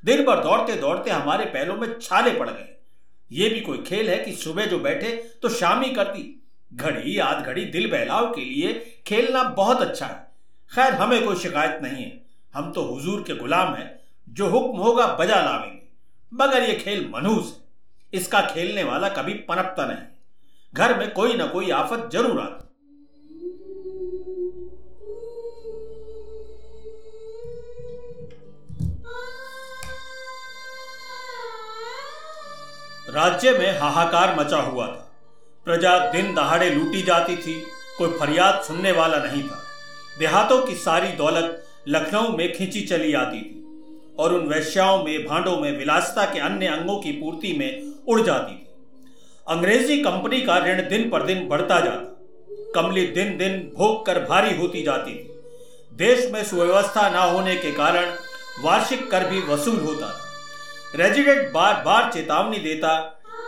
दिन 0.04 0.24
भर 0.24 0.42
दौड़ते 0.44 0.74
दौड़ते 0.76 1.10
हमारे 1.10 1.44
पैरों 1.44 1.76
में 1.76 1.98
छाले 1.98 2.32
पड़ 2.32 2.48
गए। 2.50 2.74
ये 3.30 3.48
भी 3.48 3.60
कोई 3.60 3.78
खेल 3.78 4.08
है 4.10 4.18
कि 4.18 4.32
सुबह 4.32 4.66
जो 4.66 4.78
बैठे 4.78 5.10
तो 5.42 5.48
शाम 5.48 5.82
ही 5.82 5.90
करती। 5.94 6.34
घड़ी, 6.72 7.18
आध 7.18 7.44
घड़ी, 7.44 7.64
दिल 7.64 7.90
बहलाव 7.90 8.30
के 8.34 8.40
लिए 8.40 8.72
खेलना 9.06 9.42
बहुत 9.42 9.80
अच्छा 9.80 10.06
है। 10.06 10.26
खैर, 10.72 10.94
हमें 10.94 11.24
कोई 11.24 11.36
शिकायत 11.36 11.80
नहीं 11.82 12.04
है। 12.04 12.20
हम 12.54 12.72
तो 12.72 12.82
हुजूर 12.82 13.22
के 13.22 13.34
गुलाम 13.34 13.74
हैं, 13.74 14.00
जो 14.28 14.48
हुक्म 14.48 14.78
होगा 14.78 15.06
बजा 15.14 15.40
लावेंगे। 15.42 15.82
मगर 16.32 16.62
ये 16.62 16.74
खेल 16.74 17.08
मनहूस 17.14 17.56
है। 17.56 17.66
इसका 18.12 18.40
खेलने 18.40 18.82
वाला 18.84 19.08
कभी 19.08 19.34
पनपता 19.34 19.86
नहीं। 19.86 20.06
घर 20.74 20.98
में 20.98 21.10
कोई 21.10 21.34
ना 21.34 21.46
कोई 21.46 21.70
आफत 21.70 22.08
ज़रूर 22.12 22.40
आती। 22.40 22.67
राज्य 33.18 33.52
में 33.52 33.78
हाहाकार 33.78 34.34
मचा 34.38 34.56
हुआ 34.56 34.86
था। 34.86 35.04
प्रजा 35.66 35.92
दिन 36.10 36.34
दहाड़े 36.34 36.68
लूटी 36.70 37.00
जाती 37.02 37.36
थी, 37.36 37.54
कोई 37.98 38.10
फरियाद 38.10 38.60
सुनने 38.62 38.92
वाला 38.92 39.18
नहीं 39.18 39.42
था। 39.42 39.58
देहातों 40.18 40.58
की 40.62 40.74
सारी 40.74 41.08
दौलत 41.12 41.64
लखनऊ 41.88 42.36
में 42.36 42.52
खींची 42.52 42.80
चली 42.80 43.12
आती 43.12 43.40
थी 43.40 44.14
और 44.18 44.34
उन 44.34 44.46
वैश्याओं 44.48 45.02
में, 45.04 45.26
भांडों 45.26 45.56
में 45.56 45.78
विलासता 45.78 46.24
के 46.24 46.38
अन्य 46.40 46.66
अंगों 46.66 46.98
की 46.98 47.12
पूर्ति 47.12 47.52
में 47.52 48.04
उड़ 48.08 48.20
जाती 48.20 48.54
थी। 48.54 48.66
अंग्रेज़ी 49.46 49.98
कंपनी 50.02 50.40
का 50.40 50.58
ऋण 50.58 50.88
दिन 50.88 51.10
पर 51.10 51.22
दिन 51.22 51.48
बढ़ता 51.48 51.80
जाता, 51.80 52.14
कमली 52.74 53.06
दिन 53.08 53.36
दिन 53.38 53.58
भोग 53.76 54.06
कर 54.06 54.24
भारी 54.24 54.56
होती 54.56 54.82
जाती 54.82 55.14
थी। 55.14 55.40
देश 55.96 56.30
में 56.32 56.42
सुव्यवस्था 56.44 57.08
न 57.08 57.28
होने 57.32 57.56
के 57.56 57.72
कारण 57.72 58.14
वार्षिक 58.62 59.10
कर 59.10 59.24
भी 59.24 59.40
वसूल 59.42 59.80
होता 59.80 60.06
था। 60.06 60.27
रेजिडेंट 60.96 61.50
बार 61.52 61.82
बार 61.84 62.10
चेतावनी 62.12 62.58
देता, 62.58 62.98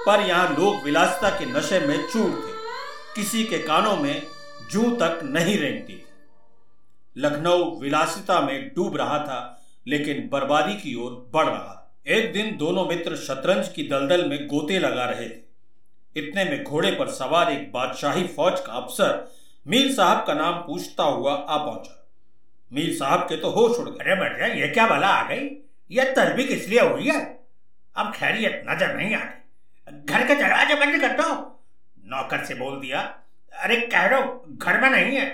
पर 0.07 0.21
यहाँ 0.21 0.49
लोग 0.51 0.83
विलासिता 0.85 1.29
के 1.31 1.47
नशे 1.47 1.79
में 1.79 1.97
चूर 2.09 2.31
थे। 2.31 2.53
किसी 3.15 3.45
के 3.45 3.59
कानों 3.59 3.97
में 3.97 4.23
जू 4.73 4.91
तक 4.97 5.21
नहीं 5.25 5.57
रेंगती 5.59 6.03
लखनऊ 7.17 7.65
विलासिता 7.81 8.41
में 8.41 8.69
डूब 8.77 8.97
रहा 8.97 9.19
था, 9.19 9.41
लेकिन 9.87 10.29
बर्बादी 10.33 10.75
की 10.75 10.95
ओर 10.97 11.13
बढ़ 11.35 11.47
रहा। 11.47 11.77
एक 12.09 12.33
दिन 12.33 12.57
दोनों 12.57 12.85
मित्र 12.87 13.17
शतरंज 13.19 13.69
की 13.69 13.83
दलदल 13.89 14.29
में 14.29 14.47
गोते 14.47 14.79
लगा 14.79 15.05
रहे 15.05 15.29
थे। 15.29 15.41
इतने 16.17 16.45
में 16.45 16.63
घोड़े 16.65 16.91
पर 16.91 17.09
सवार 17.11 17.53
एक 17.53 17.71
बादशाही 17.73 18.27
फौज 18.27 18.61
का 18.61 18.73
अफसर 18.73 19.29
मीर 19.67 19.91
साहब 19.93 20.25
का 20.27 20.35
नाम 20.35 20.55
पूछता 20.61 21.05
हुआ 21.05 21.33
आ 21.33 21.57
पहुँचा। 21.57 21.97
मीर 22.73 22.95
साहब 22.95 23.21
के 23.21 23.37
तो 23.37 23.51
होश 23.51 23.79
उड़ 23.79 23.89
गए। 23.89 24.05
अरे 24.05 24.21
मर्जा 24.21 24.47
ये 24.55 24.69
क्या 24.69 24.87
भला 24.87 25.09
आ 25.09 25.29
गई? 25.29 25.49
ये 25.91 26.05
तलबी 26.15 26.45
किस 26.45 26.69
लिए 26.69 26.81
हुई 26.83 27.09
है। 27.09 27.21
अब 27.97 28.13
खैरियत 28.15 28.63
नज़र 28.69 28.95
नहीं 28.97 29.15
आती। 29.15 30.05
घर 30.05 30.27
के 30.27 30.35
दरवाजे 30.35 30.75
बंद 30.77 31.01
कर 31.01 31.17
दो। 31.17 31.29
नौकर 32.05 32.45
से 32.45 32.55
बोल 32.55 32.81
दिया, 32.81 33.01
अरे 33.53 33.77
कह 33.87 34.07
रहा 34.07 34.21
घर 34.47 34.81
में 34.81 34.91
नहीं 34.91 35.17
है। 35.17 35.29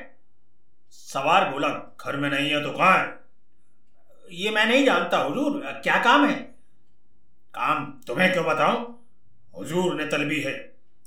सवार 0.93 1.49
बोला, 1.51 1.69
घर 2.01 2.17
में 2.17 2.29
नहीं 2.31 2.51
है 2.51 2.63
तो 2.63 2.71
कहाँ 2.71 3.23
ये 4.29 4.51
मैं 4.51 4.65
नहीं 4.67 4.85
जानता, 4.85 5.19
हुजूर, 5.19 5.61
क्या 5.83 5.97
काम 6.05 6.27
है? 6.27 6.35
काम 7.55 7.85
तुम्हें 8.07 8.33
क्यों 8.33 8.45
बताऊँ? 8.45 8.79
हुजूर 9.55 9.95
ने 9.95 10.07
तलबी 10.07 10.41
है। 10.41 10.55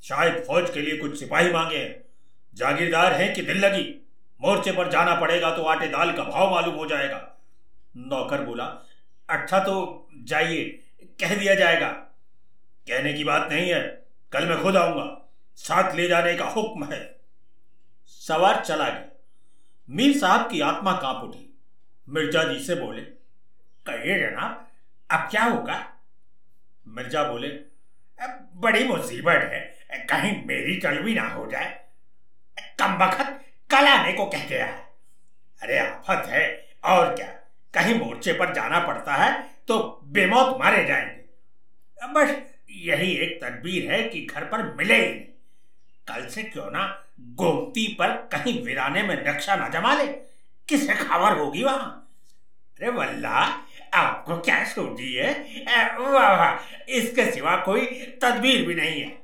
शायद 0.04 0.44
फौज 0.48 0.70
के 0.70 0.82
लिए 0.82 0.98
कुछ 0.98 1.18
सिपाही 1.20 1.52
मांगे 1.54 1.78
हैं। 1.78 2.04
जागीरदार 2.54 3.14
हैं 3.14 3.34
कि 3.34 3.42
दिल 3.42 3.58
लगी। 3.58 3.84
मोर्चे 4.40 4.72
पर 4.72 4.90
जाना 4.92 5.16
पड़ेगा 5.16 5.50
तो 5.56 5.64
आटे 5.64 5.88
दाल 5.88 6.12
का 6.12 6.24
भाव 6.24 6.52
मालूम 6.52 6.76
हो 6.76 6.86
जाएगा। 6.86 7.20
नौकर 7.96 8.44
बोला 8.44 8.66
अच्छा 9.30 9.60
तो 9.60 10.08
जाइए, 10.24 10.64
कह 11.20 11.36
दिया 11.36 11.56
जाएगा। 11.56 11.88
कहने 12.88 13.14
की 13.14 13.24
बात 13.24 13.52
नहीं 13.52 13.70
है, 13.72 13.82
कल 14.32 14.46
मैं 14.46 14.62
खुद 14.64 14.78
आऊँगा 14.78 15.06
साथ 15.60 15.96
ले 15.96 16.08
जाने 16.08 16.36
का 16.36 16.46
हुक्म 16.46 16.92
है। 16.94 17.00
सवार 18.08 18.64
चला 18.66 18.90
गया। 18.90 19.06
मीर 19.90 20.18
साहब 20.18 20.50
की 20.52 20.62
आत्मा 20.62 20.94
काँप 20.94 21.24
उठी। 21.24 21.46
मिर्ज़ा 22.08 22.44
जी 22.44 22.60
से 22.60 22.76
बोले, 22.76 23.02
कहिए 23.86 24.20
जनाब, 24.20 24.68
अब 25.10 25.28
क्या 25.32 25.44
होगा? 25.44 25.86
मिर्ज़ा 26.86 27.24
बोले 27.24 27.48
बड़ी 28.56 28.84
मुसीबत 28.88 29.50
है, 29.54 29.60
कहीं 30.06 30.46
मेरी 30.46 30.80
चलवी 30.82 31.14
ना 31.16 31.28
हो 31.30 31.46
जाए। 31.48 31.68
कम 32.80 32.98
वक्त 33.04 33.20
कल 33.70 33.88
आने 33.88 34.14
को 34.14 34.26
कह 34.26 34.48
गया 34.48 34.66
है। 34.66 34.88
अरे 35.62 35.80
आफत 35.80 36.28
है, 36.28 36.44
और 36.84 37.16
क्या। 37.16 37.39
कहीं 37.74 37.96
मोर्चे 37.96 38.34
पर 38.34 38.54
जाना 38.54 38.80
पड़ता 38.80 39.14
है 39.14 39.32
तो 39.68 40.02
बेमौत 40.04 40.58
मारे 40.60 40.86
जाएँगे। 40.86 42.14
बस 42.14 42.36
यही 42.72 43.12
एक 43.14 43.40
तदबीर 43.44 43.92
है 43.92 44.04
कि 44.10 44.22
घर 44.26 44.44
पर 44.44 44.64
मिले 44.76 44.96
ही 44.96 45.14
नहीं। 45.14 45.26
कल 46.08 46.28
से 46.28 46.44
क्यों 46.44 46.72
ना 46.72 47.04
गोमती 47.20 47.88
पर 48.00 48.12
कहीं 48.32 48.64
वीराने 48.64 49.04
में 49.04 49.16
नक्शा 49.28 49.56
न 49.56 49.72
जमा 49.72 49.94
ले। 49.94 50.08
किसे 50.68 50.94
खबर 50.94 51.38
होगी 51.38 51.64
वहाँ? 51.64 51.96
अरे 52.80 52.90
वल्ला, 52.90 53.66
आपको 53.94 54.38
क्या 54.38 54.64
सूझी 54.64 55.14
है? 55.14 55.32
वाह 56.00 56.36
वाह, 56.36 56.76
इसके 56.90 57.32
सिवा 57.32 57.56
कोई 57.56 57.86
तदबीर 58.22 58.66
भी 58.66 58.76
नहीं 58.76 59.02
है। 59.02 59.18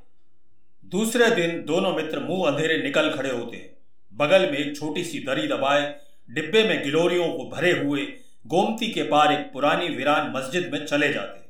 दूसरे 0.84 1.30
दिन 1.30 1.64
दोनों 1.64 1.92
मित्र 1.96 2.20
मुँह 2.20 2.50
अंधेरे 2.50 2.82
निकल 2.82 3.10
खड़े 3.16 3.30
होते। 3.30 3.70
बगल 4.12 4.50
में 4.50 4.58
एक 4.58 4.76
छोटी 4.76 5.04
सी 5.04 5.18
दरी 5.18 5.48
दबाए, 5.48 5.94
डिब्बे 6.30 6.62
में 6.62 6.82
गिलोरियों 6.82 7.32
को 7.32 7.48
भरे 7.50 7.72
हुए 7.72 8.02
गोमती 8.46 8.90
के 8.92 9.02
पार 9.02 9.32
एक 9.32 9.52
पुरानी 9.52 9.88
वीरान 9.88 10.32
मस्जिद 10.36 10.70
में 10.72 10.84
चले 10.86 11.12
जाते 11.12 11.44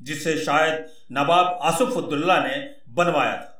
जिसे 0.00 0.36
शायद 0.38 0.86
नवाब 1.12 1.58
आसुफुद्दुल्ला 1.62 2.38
ने 2.40 2.56
बनवाया 2.88 3.36
था। 3.36 3.52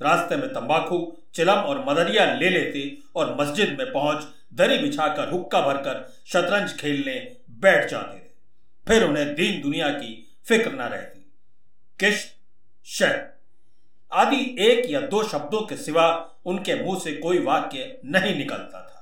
रास्ते 0.00 0.36
में 0.36 0.48
तंबाकू, 0.48 1.16
चिलम 1.34 1.52
और 1.52 1.84
मदरिया 1.88 2.24
ले 2.34 2.50
लेते 2.50 2.82
और 3.16 3.36
मस्जिद 3.40 3.76
में 3.78 3.92
पहुँच 3.92 4.26
दरी 4.54 4.78
बिछाकर 4.78 5.30
हुक्का 5.30 5.60
भरकर 5.60 6.02
शतरंज 6.26 6.76
खेलने 6.78 7.14
बैठ 7.60 7.90
जाते 7.90 8.18
थे। 8.18 8.32
फिर 8.86 9.04
उन्हें 9.04 9.34
दीन 9.34 9.60
दुनिया 9.62 9.88
की 9.90 10.12
फ़िक्र 10.46 10.72
न 10.72 10.88
रहती। 10.88 11.20
किश्त 11.98 12.34
शह 12.86 13.22
आदि 14.12 14.40
एक 14.60 14.90
या 14.90 15.00
दो 15.06 15.22
शब्दों 15.22 15.60
के 15.60 15.76
सिवा 15.76 16.06
उनके 16.46 16.74
मुँह 16.84 16.98
से 17.00 17.12
कोई 17.12 17.38
वाक्य 17.38 17.98
नहीं 18.04 18.34
निकलता 18.36 18.80
था। 18.80 18.93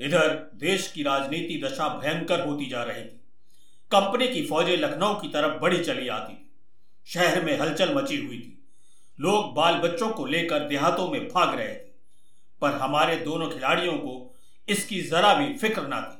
इधर 0.00 0.28
देश 0.56 0.90
की 0.92 1.02
राजनीति 1.02 1.60
दशा 1.64 1.88
भयंकर 1.96 2.46
होती 2.46 2.66
जा 2.66 2.82
रही 2.82 3.02
थी। 3.02 3.20
कंपनी 3.90 4.28
की 4.28 4.44
फौजें 4.46 4.76
लखनऊ 4.76 5.14
की 5.14 5.28
तरफ़ 5.28 5.58
बड़ी 5.60 5.78
चली 5.80 6.08
आती 6.10 6.32
थी। 6.32 6.44
शहर 7.08 7.44
में 7.44 7.58
हलचल 7.60 7.94
मची 7.94 8.16
हुई 8.16 8.38
थी। 8.38 8.54
लोग 9.18 9.54
बाल 9.54 9.78
बच्चों 9.80 10.08
को 10.10 10.26
लेकर 10.26 10.68
देहातों 10.68 11.08
में 11.10 11.20
भाग 11.28 11.54
रहे 11.54 11.68
थे। 11.68 11.86
पर 12.62 12.72
हमारे 12.78 13.16
दोनों 13.18 13.48
खिलाड़ियों 13.50 13.92
को 13.94 14.34
इसकी 14.68 15.00
जरा 15.02 15.32
भी 15.34 15.52
फ़िक्र 15.56 15.86
ना 15.86 16.00
थी। 16.02 16.16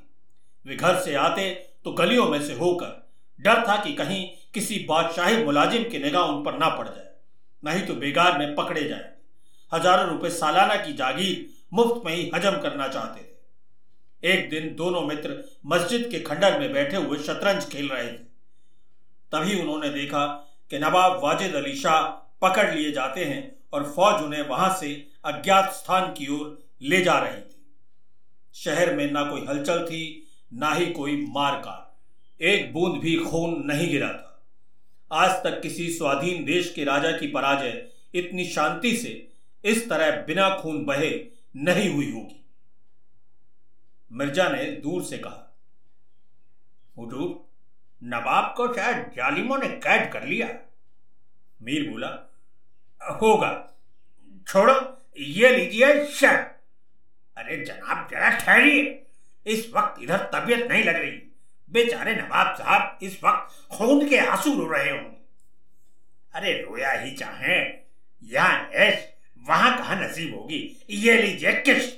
वे 0.67 0.77
घर 0.77 1.01
से 1.01 1.15
आते 1.17 1.51
तो 1.85 1.93
गलियों 1.95 2.29
में 2.29 2.41
से 2.43 2.55
होकर 2.55 2.97
डर 3.39 3.63
था 3.67 3.77
कि 3.83 3.93
कहीं 3.95 4.27
किसी 4.55 4.79
बादशाही 4.89 5.45
मुलाजिम 5.45 5.83
की 5.85 5.99
निगाह 5.99 6.23
उन 6.25 6.43
पर 6.45 6.59
ना 6.59 6.69
पड़ 6.69 6.87
जाए, 6.87 7.07
नहीं 7.63 7.87
तो 7.87 7.95
बेगार 7.97 8.39
में 8.39 8.55
पकड़े 8.55 8.83
जाए 8.85 9.11
हज़ारों 9.73 10.09
रुपए 10.09 10.31
सालाना 10.33 10.77
की 10.77 10.93
जागीर 10.95 11.49
मुफ़्त 11.73 12.03
में 12.05 12.15
ही 12.15 12.31
हजम 12.35 12.61
करना 12.61 12.89
चाहते 12.89 13.21
थे। 13.21 13.28
एक 14.25 14.49
दिन 14.51 14.75
दोनों 14.75 15.01
मित्र 15.03 15.43
मस्जिद 15.67 16.09
के 16.11 16.21
खंडर 16.21 16.59
में 16.61 16.73
बैठे 16.73 16.97
हुए 16.97 17.19
शतरंज 17.19 17.65
खेल 17.65 17.89
रहे 17.89 18.07
थे। 18.07 18.27
तभी 19.33 19.61
उन्होंने 19.61 19.89
देखा 19.91 20.27
कि 20.71 20.79
नवाब 20.79 21.21
वाजिद 21.25 21.55
अली 21.55 21.75
शाह 21.77 22.03
पकड़ 22.43 22.75
लिए 22.75 22.93
जाते 22.93 23.25
हैं 23.25 23.41
और 23.73 23.85
फौज 23.97 24.23
उन्हें 24.23 24.43
वहाँ 24.43 24.77
से 24.81 24.91
अज्ञात 25.25 25.73
स्थान 25.73 26.13
की 26.13 26.27
ओर 26.29 26.59
ले 26.83 27.01
जा 27.01 27.19
रही 27.19 27.41
थी। 27.41 27.65
शहर 28.55 28.95
में 28.95 29.11
ना 29.13 29.23
कोई 29.25 29.45
हलचल 29.49 29.85
थी, 29.87 30.29
ना 30.53 30.73
ही 30.75 30.87
कोई 30.87 31.17
मारकाट। 31.29 32.43
एक 32.43 32.73
बूंद 32.73 33.01
भी 33.01 33.17
खून 33.17 33.63
नहीं 33.67 33.89
गिरा 33.89 34.09
था। 34.09 34.43
आज 35.11 35.31
तक 35.45 35.61
किसी 35.63 35.89
स्वाधीन 35.91 36.45
देश 36.45 36.73
के 36.77 36.85
राजा 36.85 37.11
की 37.11 37.27
पराजय 37.27 37.87
इतनी 38.15 38.45
शांति 38.45 38.97
से 38.97 39.29
इस 39.65 39.89
तरह 39.91 40.11
बिना 40.11 40.49
खून 40.61 40.85
बहे 40.85 41.11
नहीं 41.57 41.89
हुई 41.91 42.11
होगी। 42.13 42.38
मिर्ज़ा 44.11 44.49
ने 44.49 44.65
दूर 44.81 45.03
से 45.05 45.19
कहा, 45.19 45.45
हुजूर, 46.97 47.29
नवाब 48.03 48.55
को 48.57 48.73
शायद 48.75 49.11
जालिमों 49.17 49.59
ने 49.59 49.69
कैद 49.69 50.13
कर 50.13 50.25
लिया। 50.25 50.49
मीर 51.61 51.89
बोला, 51.91 52.09
होगा, 53.21 53.51
छोड़ो, 54.47 54.75
ये 55.19 55.57
लीजिए 55.57 56.07
शर 56.07 56.37
अरे 57.37 57.57
जनाब, 57.65 58.09
जरा 58.11 58.31
ठहरिए, 58.31 58.83
इस 59.47 59.71
वक्त 59.75 60.03
इधर 60.03 60.19
तबीयत 60.33 60.71
नहीं 60.71 60.85
लग 60.85 60.97
रही। 60.97 61.11
बेचारे 61.71 62.15
नवाब 62.15 62.55
साहब 62.57 62.99
इस 63.03 63.19
वक्त 63.25 63.77
खून 63.77 64.09
के 64.09 64.19
आँसू 64.19 64.55
रो 64.55 64.67
रहे 64.67 64.91
होंगे। 64.91 65.17
अरे 66.35 66.53
रोया 66.63 66.91
ही 66.93 67.11
चाहे, 67.17 67.59
यहाँ 68.23 68.69
ऐश, 68.77 69.07
वहाँ 69.45 69.77
कहा 69.79 69.95
नसीब 69.95 70.35
होगी? 70.35 70.61
ये 70.91 71.23
लीजिए 71.23 71.53
किस 71.63 71.93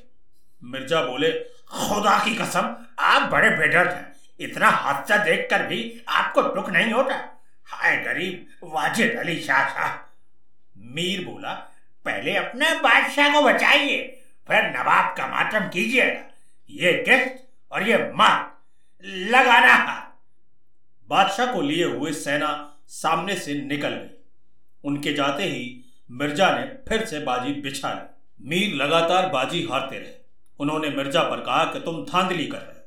मिर्ज़ा 0.62 1.02
बोले, 1.02 1.30
खुदा 1.68 2.18
की 2.24 2.34
कसम, 2.34 2.74
आप 2.98 3.30
बड़े 3.32 3.50
बेडर 3.50 3.88
हैं। 3.88 4.14
इतना 4.40 4.68
हादसा 4.68 5.16
देखकर 5.16 5.66
भी 5.66 5.80
आपको 6.08 6.42
दुख 6.44 6.70
नहीं 6.70 6.92
होता? 6.92 7.14
हाय 7.66 7.96
गरीब, 7.96 8.46
वाजिद 8.64 9.16
अली 9.16 9.40
शाह 9.40 9.88
मीर 10.76 11.24
बोला, 11.24 11.52
पहले 12.06 12.36
अपने 12.36 12.74
बादशाह 12.74 13.32
को 13.32 13.42
बचाइए, 13.42 13.98
फिर 14.48 14.62
नवाब 14.70 15.14
का 15.16 15.26
मातम 15.26 15.68
कीजिएगा। 15.68 16.22
ये 16.70 16.92
किस्त 17.08 17.48
और 17.72 17.88
ये 17.88 17.98
मार 18.14 18.50
लगाना 19.04 19.76
बादशाह 21.08 21.52
को 21.52 21.60
लिए 21.60 21.84
हुए 21.84 22.12
सेना 22.12 22.50
सामने 22.88 23.34
से 23.36 23.54
निकल 23.54 23.88
गई। 23.88 24.16
उनके 24.84 25.12
जाते 25.12 25.42
ही 25.42 25.84
मिर्ज़ा 26.10 26.50
ने 26.58 26.66
फिर 26.88 27.04
से 27.06 27.18
बाजी 27.20 27.52
बिछा 27.52 27.92
ली। 27.92 28.48
मीर 28.48 28.74
लगातार 28.74 29.28
बाजी 29.28 29.66
हारते 29.70 29.98
रहे। 29.98 30.19
उन्होंने 30.60 30.90
मिर्ज़ा 30.90 31.22
पर 31.22 31.40
कहा 31.40 31.64
कि 31.64 31.80
तुम 31.80 32.02
धांधली 32.04 32.46
कर 32.46 32.58
रहे 32.58 32.66
हो। 32.66 32.86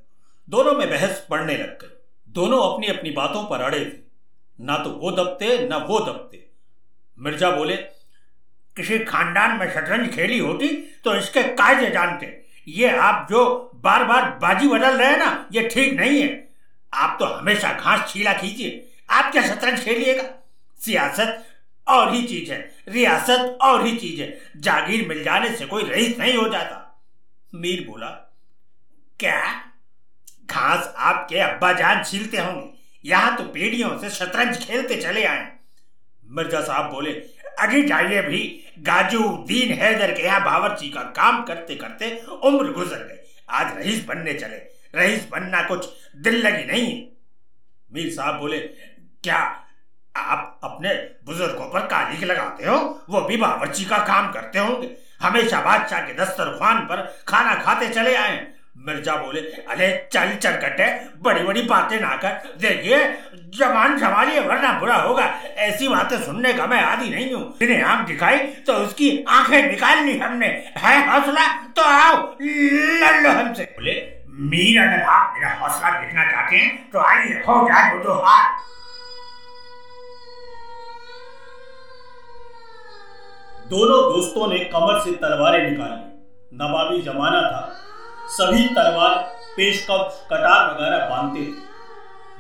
दोनों 0.49 0.73
में 0.73 0.89
बहस 0.89 1.25
पड़ने 1.29 1.53
लग 1.53 1.81
गई। 1.81 1.89
दोनों 2.29 2.59
अपनी 2.63 2.87
अपनी 2.87 3.11
बातों 3.11 3.43
पर 3.43 3.61
अड़े 3.61 3.79
थे। 3.79 4.01
ना 4.59 4.77
तो 4.77 4.89
वो 4.91 5.11
दबते, 5.13 5.67
ना 5.67 5.77
वो 5.79 5.99
दबते। 6.01 6.45
मिर्ज़ा 7.17 7.49
बोले, 7.51 7.75
किसी 8.77 8.99
खानदान 8.99 9.57
में 9.57 9.67
शतरंज 9.69 10.09
खेली 10.09 10.39
होती 10.39 10.67
तो 11.03 11.15
इसके 11.15 11.43
कायदे 11.43 11.89
जानते। 11.89 12.27
ये 12.67 12.89
आप 12.97 13.27
जो 13.31 13.71
बार 13.75 14.03
बार 14.03 14.29
बाजी 14.41 14.67
बदल 14.67 14.97
रहे 14.97 15.07
हैं 15.07 15.17
ना, 15.17 15.49
ये 15.51 15.67
ठीक 15.69 15.93
नहीं 15.93 16.21
है। 16.21 16.51
आप 16.93 17.17
तो 17.19 17.25
हमेशा 17.25 17.73
घास 17.73 18.11
छीला 18.11 18.33
कीजिए। 18.33 18.89
आप 19.09 19.31
क्या 19.31 19.41
शतरंज 19.43 19.83
खेलिएगा? 19.83 20.23
सियासत 20.79 21.43
और 21.87 22.13
ही 22.13 22.23
चीज़ 22.23 22.51
है। 22.51 22.59
रियासत 22.87 23.57
और 23.61 23.85
ही 23.85 23.95
चीज़ 23.97 24.21
है। 24.21 24.39
जागीर 24.57 25.07
मिल 25.07 25.23
जाने 25.23 25.55
से 25.55 25.65
कोई 25.65 25.83
रईस 25.83 26.17
नहीं 26.19 26.35
हो 26.37 26.47
जाता। 26.49 26.79
मीर 27.53 27.85
बोला, 27.87 28.07
क्या? 29.19 29.41
घास 30.45 30.93
आपके 30.97 31.39
अब्बा 31.39 31.71
जान 31.73 32.03
छीलते 32.03 32.37
होंगे। 32.37 32.69
यहाँ 33.05 33.35
तो 33.37 33.43
पीढ़ियों 33.43 33.97
से 33.99 34.09
शतरंज 34.09 34.65
खेलते 34.65 34.95
चले 35.01 35.23
आए 35.25 35.51
मिर्ज़ा 36.25 36.61
साहब 36.61 36.91
बोले, 36.91 37.11
अरे 37.11 37.81
जाइए 37.81 38.21
भी, 38.21 38.39
गाजू 38.79 39.19
दीन 39.47 39.73
हैदर 39.73 40.13
के 40.13 40.23
यहाँ 40.23 40.43
बावर्ची 40.45 40.89
का 40.89 41.01
काम 41.17 41.43
करते 41.43 41.75
करते 41.75 42.09
उम्र 42.43 42.71
गुजर 42.71 43.03
गई। 43.03 43.17
आज 43.49 43.77
रईस 43.77 44.03
बनने 44.05 44.33
चले। 44.33 44.57
रईस 44.95 45.27
बनना 45.31 45.61
कुछ 45.63 45.85
दिल 46.17 46.41
लगी 46.47 46.65
नहीं 46.65 46.85
है। 46.87 47.01
मीर 47.91 48.11
साहब 48.13 48.39
बोले, 48.39 48.59
क्या 48.59 49.37
आप 50.15 50.59
अपने 50.63 50.93
बुज़ुर्गों 51.25 51.69
पर 51.69 51.85
कालिक 51.87 52.23
लगाते 52.23 52.65
हो? 52.65 52.77
वो 53.09 53.21
भी 53.21 53.37
बावर्ची 53.37 53.85
का 53.85 53.97
काम 53.97 54.31
करते 54.31 54.59
होंगे। 54.59 54.87
हमेशा 55.23 55.61
बादशाह 55.61 56.01
के 56.01 56.13
दस्तरखान 56.15 56.79
पर 56.85 57.01
खाना 57.27 57.53
खाते 57.55 57.89
चले 57.89 58.15
आए। 58.15 58.41
मिर्ज़ा 58.77 59.15
बोले, 59.15 59.39
अरे 59.39 59.87
चल 60.13 60.35
चरकटे 60.35 60.85
बड़ी 61.23 61.43
बड़ी 61.43 61.61
बातें 61.63 61.99
ना 62.01 62.15
कर। 62.15 62.55
देखिए, 62.61 62.97
जवान 63.55 63.97
संभालिए 63.99 64.39
वरना 64.39 64.71
बुरा 64.79 64.95
होगा। 64.97 65.25
ऐसी 65.65 65.87
बातें 65.87 66.17
सुनने 66.21 66.53
का 66.53 66.65
मैं 66.67 66.81
आदि 66.83 67.09
नहीं 67.09 67.33
हूँ। 67.33 67.57
इन्हें 67.61 67.83
आँख 67.83 68.07
दिखाई 68.07 68.37
तो 68.67 68.73
उसकी 68.75 69.11
आँखें 69.29 69.61
निकाल 69.63 70.03
ली 70.05 70.17
हमने। 70.19 70.47
है 70.77 70.95
हौसला? 71.09 71.47
तो 71.69 71.81
आओ 71.83 72.15
लड़ 72.41 73.21
लो 73.21 73.31
हमसे। 73.31 73.63
बोले, 73.75 73.93
मीर 74.41 74.81
अगर 74.81 75.01
आप 75.03 75.33
मेरा 75.35 75.53
हौसला 75.55 75.89
देखना 75.99 76.23
चाहते 76.31 76.55
हैं 76.55 76.89
तो 76.91 76.99
आइए, 77.01 77.41
हो 77.47 77.67
जाए 77.67 77.97
दो 78.03 78.13
हाथ 78.21 78.61
दोनों 83.69 84.13
दोस्तों 84.13 84.47
ने 84.47 84.59
कमर 84.59 84.99
से 84.99 85.11
तलवारें 85.11 85.71
निकाली। 85.71 86.01
नवाबी 86.57 87.01
जमाना 87.01 87.41
था। 87.41 87.75
सभी 88.27 88.67
तलवार, 88.67 89.15
पेशकश, 89.57 90.27
कटार 90.31 90.73
वगैरह 90.73 91.09
बांधते 91.09 91.39
थे। 91.39 91.73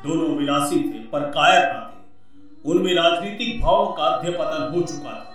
दोनों 0.03 0.37
विलासी 0.37 0.79
थे, 0.79 0.99
पर 1.07 1.19
कायर 1.19 1.73
ना 1.73 1.79
थे। 1.79 2.71
उनमें 2.71 2.93
राजनीतिक 2.93 3.61
भावों 3.61 3.87
का 3.87 4.03
अध्यपतन 4.03 4.71
हो 4.75 4.81
चुका 4.81 5.09
था। 5.09 5.29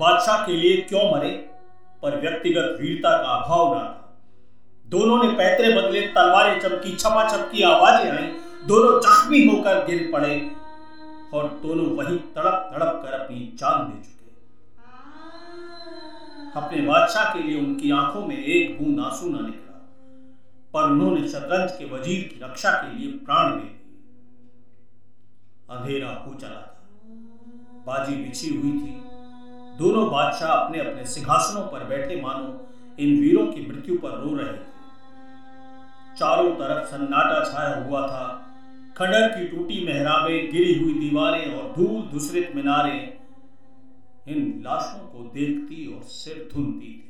बादशाह 0.00 0.46
के 0.46 0.52
लिए 0.52 0.76
क्यों 0.76 1.16
मरे? 1.16 1.30
पर 2.02 2.20
व्यक्तिगत 2.20 2.78
वीरता 2.80 3.10
का 3.10 3.28
अभाव 3.28 3.74
ना 3.74 3.84
था। 3.84 4.18
दोनों 4.88 5.22
ने 5.22 5.28
पैतरे 5.28 5.72
बदले 5.72 6.00
तलवारें 6.00 6.60
चमकी 6.60 6.96
छपा 6.96 7.28
छपकी 7.28 7.62
आवाज़ें 7.62 8.10
आई। 8.10 8.26
दोनों 8.66 9.00
जख्मी 9.00 9.46
होकर 9.46 9.84
गिर 9.84 10.10
पड़े 10.12 10.50
और 11.34 11.48
दोनों 11.48 11.86
वही 11.96 12.16
तड़प 12.16 12.70
तड़प 12.74 13.02
कर 13.04 13.12
अपनी 13.12 13.52
जान 13.54 13.84
दे 13.84 14.02
चुके। 14.02 14.17
अपने 16.56 16.80
बादशाह 16.82 17.32
के 17.32 17.42
लिए 17.42 17.58
उनकी 17.58 17.90
आँखों 17.90 18.26
में 18.26 18.36
एक 18.36 18.78
बूंद 18.78 19.00
आँसू 19.00 19.28
न 19.28 19.44
निकला, 19.44 19.78
पर 20.74 20.90
उन्होंने 20.90 21.28
शतरंज 21.28 21.72
के 21.72 21.84
वज़ीर 21.84 22.22
की 22.24 22.40
रक्षा 22.44 22.70
के 22.72 22.98
लिए 22.98 23.12
प्राण 23.18 23.50
दे 23.50 23.56
दिए। 23.58 23.74
अंधेरा 25.70 26.10
हो 26.26 26.34
चला 26.34 26.50
था। 26.50 26.74
बाजी 27.86 28.16
बिछी 28.16 28.48
हुई 28.48 28.72
थी। 28.72 28.94
दोनों 29.78 30.10
बादशाह 30.10 30.52
अपने 30.52 30.78
अपने 30.78 31.04
सिंहासनों 31.06 31.62
पर 31.62 31.84
बैठे 31.84 32.20
मानो 32.22 32.66
इन 32.98 33.20
वीरों 33.20 33.46
की 33.46 33.66
मृत्यु 33.66 33.98
पर 33.98 34.18
रो 34.20 34.34
रहे 34.36 34.52
थे। 34.52 34.66
चारों 36.18 36.50
तरफ़ 36.50 36.86
सन्नाटा 36.86 37.44
छाया 37.44 37.84
हुआ 37.84 38.06
था। 38.06 38.24
खंडर 38.96 39.28
की 39.28 39.46
टूटी 39.48 39.84
मेहराबे 39.86 40.38
गिरी 40.46 40.74
हुई 40.74 40.94
दीवारें 41.00 41.54
और 41.54 41.72
धूल 41.76 42.00
धुसरित 42.02 42.52
मीनारें 42.56 43.17
इन 44.28 44.40
लाशों 44.64 45.06
को 45.08 45.24
देखती 45.34 45.86
और 45.94 46.02
सिर 46.04 46.48
धुनती 46.52 46.92
थी। 46.94 47.04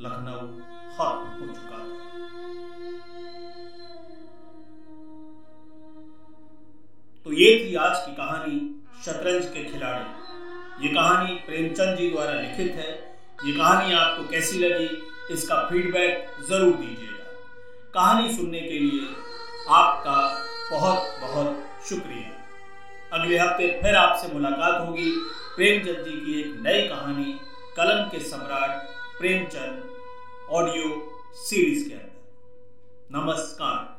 लखनऊ 0.00 0.46
खत्म 0.96 1.24
हो 1.38 1.46
चुका 1.48 1.78
था। 1.78 1.94
तो 7.26 7.32
ये 7.32 7.48
थी 7.60 7.74
आज 7.76 7.96
की 7.98 8.12
कहानी 8.14 8.58
शतरंज 9.04 9.46
के 9.54 9.64
खिलाड़ी। 9.64 10.86
ये 10.86 10.92
कहानी 10.94 11.34
प्रेमचंद 11.46 11.98
जी 11.98 12.10
द्वारा 12.10 12.32
लिखित 12.32 12.72
है। 12.74 12.90
ये 13.46 13.52
कहानी 13.52 13.92
आपको 13.94 14.28
कैसी 14.28 14.58
लगी, 14.58 14.88
इसका 15.34 15.56
फीडबैक 15.68 16.36
ज़रूर 16.48 16.74
दीजिएगा। 16.74 17.24
कहानी 17.94 18.36
सुनने 18.36 18.60
के 18.60 18.78
लिए 18.78 19.08
आपका 19.72 20.18
बहुत 20.70 21.20
बहुत 21.20 21.64
शुक्रिया। 21.88 22.35
अगले 23.16 23.38
हफ़्ते 23.38 23.66
फिर 23.82 23.94
आपसे 23.96 24.28
मुलाकात 24.32 24.80
होगी। 24.88 25.10
प्रेमचंद 25.56 26.04
जी 26.04 26.12
की 26.12 26.40
एक 26.40 26.56
नई 26.60 26.82
कहानी, 26.88 27.32
कलम 27.76 28.08
के 28.08 28.18
सम्राट 28.18 28.88
प्रेमचंद 29.18 30.48
ऑडियो 30.50 30.88
सीरीज़ 31.34 31.88
के 31.88 31.94
अंदर। 31.94 33.18
नमस्कार। 33.18 33.95